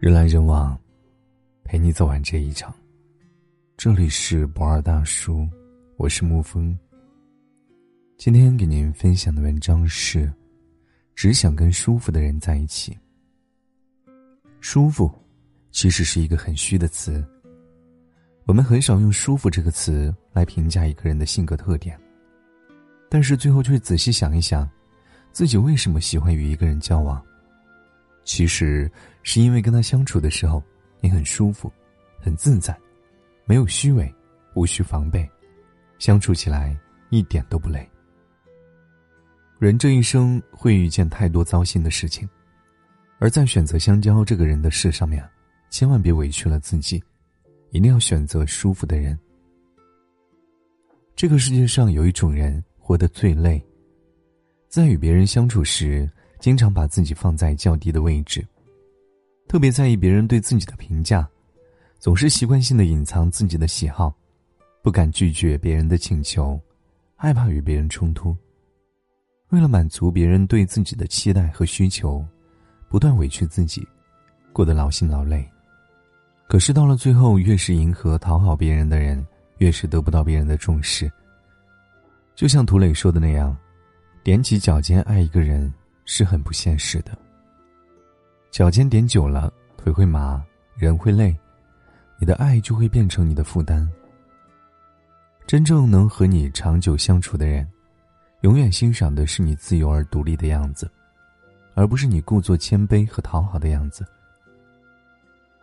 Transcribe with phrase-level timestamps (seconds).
[0.00, 0.78] 人来人往，
[1.64, 2.72] 陪你走完这一场。
[3.76, 5.44] 这里是不二大叔，
[5.96, 6.78] 我是沐风。
[8.16, 10.32] 今天给您分享的文章是：
[11.16, 12.96] 只想跟舒服的人在一起。
[14.60, 15.12] 舒服，
[15.72, 17.26] 其实是一个很虚的词。
[18.44, 21.98] 我们很少用“舒服”这个词来评价一个人的性格特点，
[23.10, 24.70] 但是最后却仔细想一想，
[25.32, 27.20] 自己为什么喜欢与一个人交往。
[28.28, 28.88] 其实
[29.22, 30.62] 是因为跟他相处的时候，
[31.00, 31.72] 你很舒服，
[32.20, 32.78] 很自在，
[33.46, 34.14] 没有虚伪，
[34.54, 35.26] 无需防备，
[35.98, 37.88] 相处起来一点都不累。
[39.58, 42.28] 人这一生会遇见太多糟心的事情，
[43.18, 45.26] 而在选择相交这个人的事上面，
[45.70, 47.02] 千万别委屈了自己，
[47.70, 49.18] 一定要选择舒服的人。
[51.16, 53.58] 这个世界上有一种人活得最累，
[54.68, 56.06] 在与别人相处时。
[56.38, 58.46] 经常把自己放在较低的位置，
[59.48, 61.28] 特别在意别人对自己的评价，
[61.98, 64.14] 总是习惯性的隐藏自己的喜好，
[64.82, 66.60] 不敢拒绝别人的请求，
[67.16, 68.36] 害怕与别人冲突。
[69.48, 72.24] 为了满足别人对自己的期待和需求，
[72.88, 73.86] 不断委屈自己，
[74.52, 75.48] 过得劳心劳累。
[76.46, 79.26] 可是到了最后，越是迎合讨好别人的人，
[79.58, 81.10] 越是得不到别人的重视。
[82.34, 83.56] 就像涂磊说的那样，
[84.22, 85.72] 踮起脚尖爱一个人。
[86.10, 87.16] 是很不现实的。
[88.50, 90.42] 脚尖点久了，腿会麻，
[90.74, 91.38] 人会累，
[92.18, 93.86] 你的爱就会变成你的负担。
[95.46, 97.68] 真正能和你长久相处的人，
[98.40, 100.90] 永远欣赏的是你自由而独立的样子，
[101.74, 104.04] 而不是你故作谦卑和讨好的样子。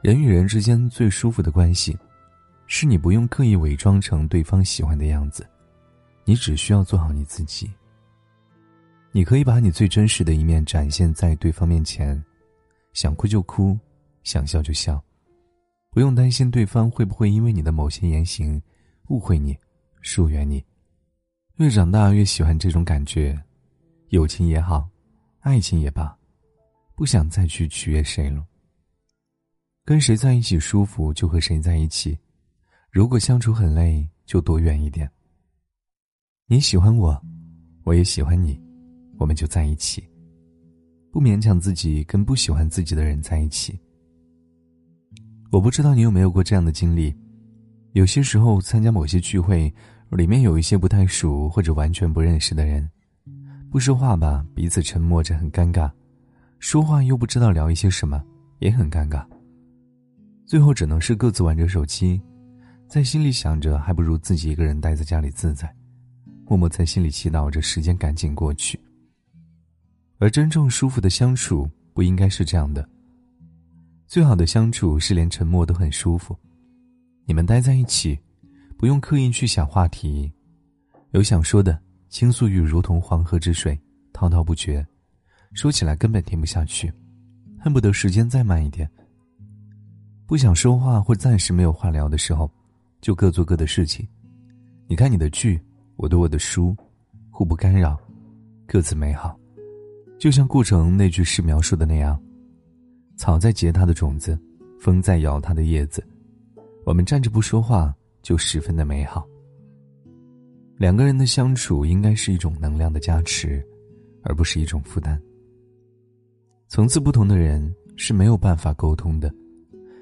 [0.00, 1.96] 人与人之间最舒服的关系，
[2.66, 5.48] 是你不用刻意伪装成对方喜欢的样子，
[6.24, 7.70] 你只需要做好你自己。
[9.14, 12.20] 你可以把你最真实的一面展现在对方面前，
[12.94, 13.78] 想哭就哭，
[14.24, 15.02] 想笑就笑，
[15.90, 18.60] 不用担心对方会不会因为你的某些言行
[19.08, 19.54] 误会你、
[20.00, 20.64] 疏远你。
[21.56, 23.38] 越长大越喜欢这种感觉，
[24.08, 24.88] 友情也好，
[25.40, 26.16] 爱情也罢，
[26.96, 28.42] 不想再去取悦谁了。
[29.84, 32.18] 跟谁在一起舒服就和谁在一起，
[32.90, 35.10] 如果相处很累就躲远一点。
[36.46, 37.20] 你喜欢我，
[37.84, 38.58] 我也喜欢你。
[39.22, 40.02] 我们就在一起，
[41.12, 43.78] 不勉强自己跟不喜欢自己的人在一起。
[45.52, 47.14] 我不知道你有没有过这样的经历，
[47.92, 49.72] 有些时候参加某些聚会，
[50.10, 52.90] 里面有一些不太熟或者完全不认识的人，
[53.70, 55.88] 不说话吧，彼此沉默着很尴尬；
[56.58, 58.20] 说话又不知道聊一些什么，
[58.58, 59.24] 也很尴尬。
[60.46, 62.20] 最后只能是各自玩着手机，
[62.88, 65.72] 在心里想着还不如自己一个人待在家里自在，
[66.48, 68.76] 默默在心里祈祷着时间赶紧过去。
[70.22, 72.88] 而真正舒服的相处不应该是这样的。
[74.06, 76.38] 最好的相处是连沉默都很舒服，
[77.24, 78.16] 你们待在一起，
[78.78, 80.32] 不用刻意去想话题，
[81.10, 81.76] 有想说的
[82.08, 83.76] 倾诉欲如同黄河之水，
[84.12, 84.86] 滔滔不绝，
[85.54, 86.92] 说起来根本停不下去，
[87.58, 88.88] 恨不得时间再慢一点。
[90.24, 92.48] 不想说话或暂时没有话聊的时候，
[93.00, 94.06] 就各做各的事情，
[94.86, 95.60] 你看你的剧，
[95.96, 96.76] 我读我的书，
[97.28, 98.00] 互不干扰，
[98.68, 99.36] 各自美好。
[100.22, 102.16] 就像顾城那句诗描述的那样，
[103.16, 104.38] 草在结它的种子，
[104.78, 106.00] 风在摇它的叶子，
[106.86, 109.26] 我们站着不说话，就十分的美好。
[110.76, 113.60] 两个人的相处应该是一种能量的加持，
[114.22, 115.20] 而不是一种负担。
[116.68, 119.28] 层次不同的人是没有办法沟通的，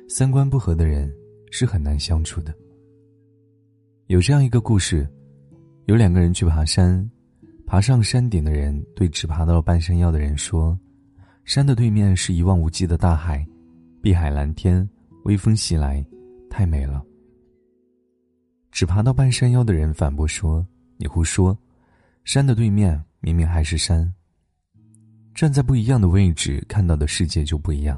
[0.07, 1.11] 三观不合的人
[1.51, 2.55] 是很难相处的。
[4.09, 5.09] 有这样一个故事，
[5.87, 7.11] 有两个人去爬山。
[7.71, 10.77] 爬上山顶的人对只爬到了半山腰的人说
[11.47, 13.47] ：“山的对面是一望无际的大海，
[14.03, 14.87] 碧海蓝天，
[15.23, 16.05] 微风袭来，
[16.51, 17.01] 太美了。”
[18.73, 20.67] 只爬到半山腰的人反驳说
[20.99, 21.57] ：“你胡说，
[22.25, 24.13] 山的对面明明还是山。”
[25.33, 27.97] 站在不一样的位置，看到的世界就不一样。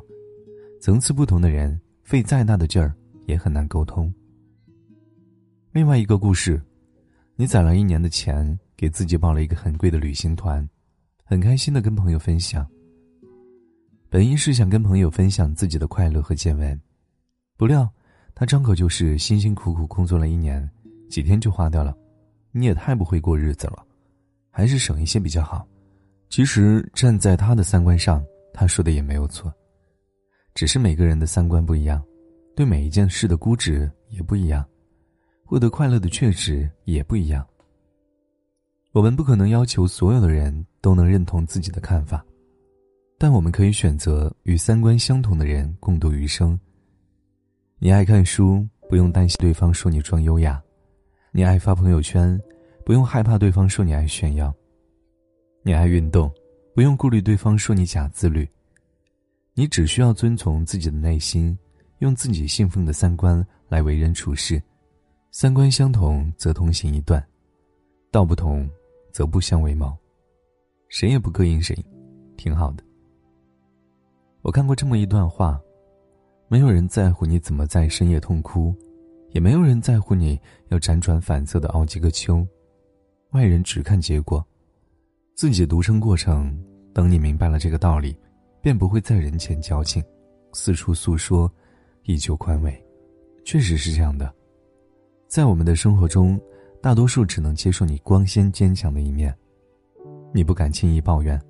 [0.83, 2.95] 层次不同的人，费再大的劲儿
[3.25, 4.13] 也很难沟通。
[5.71, 6.61] 另外一个故事，
[7.37, 8.59] 你攒了一年的钱。
[8.83, 10.69] 给自己报了一个很贵的旅行团，
[11.23, 12.69] 很开心的跟朋友分享。
[14.11, 16.77] 本意是想跟朋友分享自己的快乐和见闻，
[17.57, 17.89] 不料
[18.35, 20.69] 他张口就是辛辛苦苦工作了一年，
[21.09, 21.97] 几天就花掉了。
[22.51, 23.87] 你也太不会过日子了，
[24.51, 25.65] 还是省一些比较好。
[26.29, 28.21] 其实站在他的三观上，
[28.53, 29.55] 他说的也没有错，
[30.55, 32.03] 只是每个人的三观不一样，
[32.57, 34.69] 对每一件事的估值也不一样，
[35.45, 37.47] 获得快乐的确值也不一样。
[38.93, 42.23] 我们不可能要求所有的人都能认同自己的看法，
[43.17, 46.59] 但我们可以选择与三观相同的人共度余生。
[47.79, 50.61] 你爱看书，不用担心对方说你装优雅；
[51.33, 52.39] 你爱发朋友圈，
[52.85, 54.53] 不用害怕对方说你爱炫耀；
[55.63, 56.31] 你爱运动，
[56.75, 58.47] 不用顾虑对方说你假自律。
[59.55, 61.59] 你只需要遵从自己的内心，
[62.01, 64.63] 用自己信奉的三观来为人处事。
[65.31, 67.27] 三观相同则同行一段，
[68.11, 68.69] 道不同
[69.13, 69.97] 则不相为谋。
[70.89, 71.77] 谁也不膈应谁，
[72.37, 72.83] 挺好的。
[74.41, 75.61] 我看过这么一段话：
[76.49, 78.75] 没有人在乎你怎么在深夜痛哭，
[79.31, 82.47] 也没有人在乎你要辗转反侧的熬几个秋。
[83.31, 84.45] 外人只看结果，
[85.35, 86.59] 自己独撑过程。
[86.93, 88.15] 等你明白了这个道理，
[88.61, 90.05] 便不会在人前矫情，
[90.53, 91.51] 四处诉说，
[92.03, 92.87] 以求宽慰。
[93.47, 94.31] 确实是这样的，
[95.27, 96.39] 在我们的生活中，
[96.83, 99.33] 大多数只能接受你光鲜坚强的一面，
[100.35, 101.41] 你不敢轻易抱怨。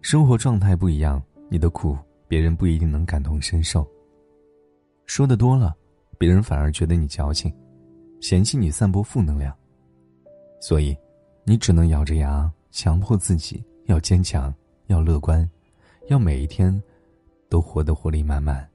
[0.00, 1.94] 生活状态不一样，你的苦。
[2.26, 3.86] 别人不一定能感同身受。
[5.04, 5.76] 说的多了，
[6.18, 7.54] 别人反而觉得你矫情，
[8.20, 9.54] 嫌弃你散播负能量。
[10.58, 10.96] 所以，
[11.44, 14.52] 你只能咬着牙强迫自己要坚强，
[14.86, 15.48] 要乐观，
[16.08, 16.82] 要每一天
[17.50, 18.66] 都活得活力满满。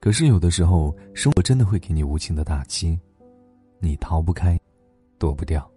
[0.00, 2.98] 可是有的时候，生活真的会给你无情的打击，
[3.84, 4.56] 你逃不开，
[5.18, 5.68] 躲不掉。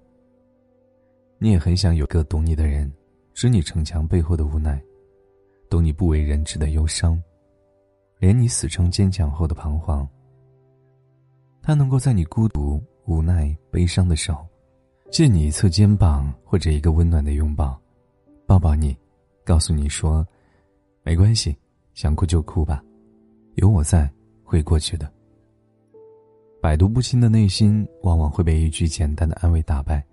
[1.40, 2.92] 你也很想有个懂你的人，
[3.34, 4.80] 知你逞强背后的无奈。
[5.72, 7.20] 懂你不为人知的忧伤，
[8.20, 10.08] 连你死撑坚强后的彷徨。
[11.64, 14.46] 他能够在你孤独、无奈、悲伤的时候，
[15.10, 17.76] 借你一侧肩膀或者一个温暖的拥抱，
[18.46, 18.96] 抱抱你，
[19.44, 20.26] 告诉你说
[21.02, 21.58] ：“没关系，
[21.96, 22.84] 想哭就哭吧，
[23.56, 24.08] 有我在，
[24.44, 25.12] 会过去的。”
[26.66, 30.04] 百毒不侵的内心，往往会被一句简单的安慰打败。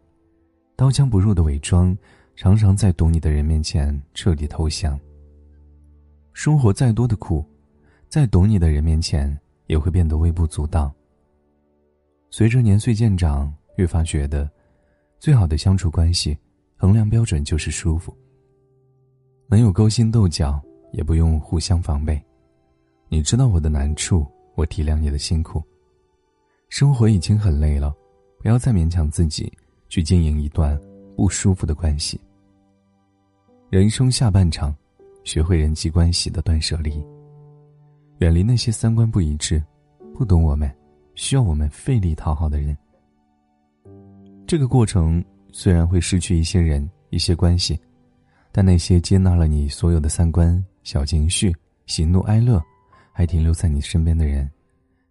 [0.77, 1.97] 刀枪不入的伪装，
[2.37, 5.01] 常常在懂你的人面前彻底投降。
[6.35, 7.43] 生活再多的苦，
[8.07, 9.35] 在懂你的人面前
[9.67, 10.93] 也会变得微不足道。
[12.29, 14.47] 随着年岁渐长，越发觉得，
[15.19, 16.37] 最好的相处关系，
[16.77, 18.15] 衡量标准就是舒服。
[19.49, 20.61] 能有勾心斗角，
[20.93, 22.23] 也不用互相防备。
[23.09, 25.63] 你知道我的难处，我体谅你的辛苦。
[26.73, 27.95] 生活已经很累了，
[28.39, 29.53] 不要再勉强自己
[29.91, 30.81] 去经营一段
[31.15, 32.19] 不舒服的关系。
[33.69, 34.75] 人生下半场。
[35.23, 37.01] 学会人际关系的断舍离，
[38.19, 39.63] 远离那些三观不一致、
[40.15, 40.69] 不懂我们、
[41.15, 42.77] 需要我们费力讨好的人。
[44.45, 47.79] 这个过程虽然会失去一些人、一些关系，
[48.51, 51.55] 但那些接纳了你所有的三观、小情绪、
[51.87, 52.61] 喜怒哀乐，
[53.13, 54.51] 还停留在你身边的人，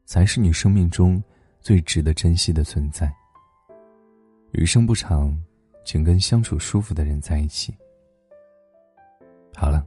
[0.06, 1.24] 才是你生命中
[1.62, 3.14] 最值得珍惜的存在。
[4.52, 5.36] 余生不长，
[5.86, 7.74] 请跟相处舒服的人在一起。
[9.56, 9.86] 好了。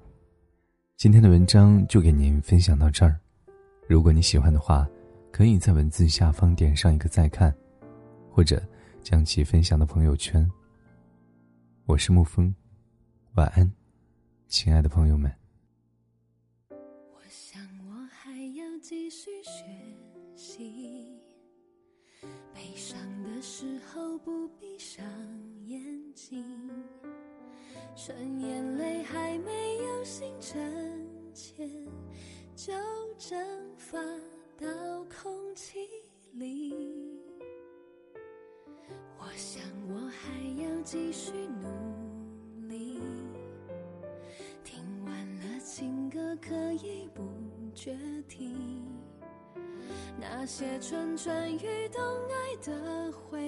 [0.96, 3.18] 今天的文章就给您分享到这儿，
[3.88, 4.88] 如果你喜欢的话，
[5.32, 7.54] 可以在文字下方点上一个再看，
[8.30, 8.62] 或者
[9.02, 10.48] 将其分享到朋友圈。
[11.84, 12.54] 我是沐风，
[13.34, 13.70] 晚安，
[14.46, 15.43] 亲爱的朋友们。
[24.18, 25.04] 不闭上
[25.66, 25.82] 眼
[26.14, 26.44] 睛。
[27.96, 30.60] 趁眼泪还没有形成
[31.32, 31.68] 前，
[32.56, 32.72] 就
[33.18, 33.38] 蒸
[33.76, 33.98] 发
[34.58, 34.66] 到
[35.04, 35.78] 空气
[36.32, 36.74] 里。
[39.18, 43.00] 我想我还要继续努力，
[44.62, 47.22] 听完了情歌可以不
[47.74, 47.96] 决
[48.28, 48.54] 堤，
[50.20, 53.43] 那些蠢蠢欲动爱的回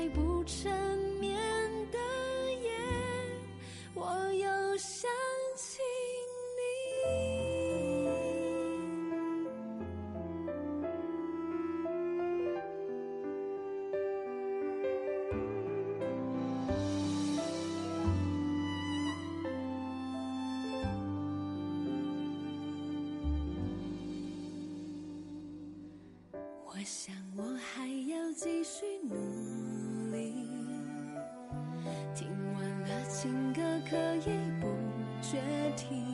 [0.00, 0.72] 在不成
[1.20, 1.38] 眠
[1.92, 1.98] 的
[2.62, 2.70] 夜
[3.92, 5.10] 我又想
[5.54, 5.82] 起
[6.56, 6.60] 你。
[26.64, 29.29] 我想我还要继续努
[35.76, 36.04] 听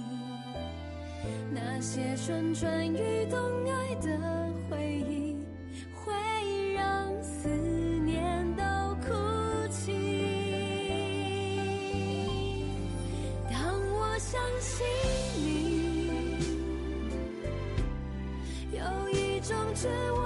[1.50, 4.18] 那些蠢蠢欲动爱的
[4.68, 5.36] 回忆
[5.94, 6.12] 会
[6.74, 8.62] 让思念都
[9.06, 9.12] 哭
[9.70, 9.92] 泣。
[13.50, 13.56] 当
[13.92, 14.86] 我相信
[15.36, 16.10] 你
[18.72, 20.25] 有一种绝望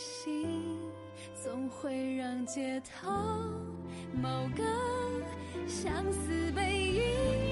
[0.00, 0.80] 心
[1.34, 3.10] 总会让街头
[4.14, 4.64] 某个
[5.68, 7.49] 相似背影。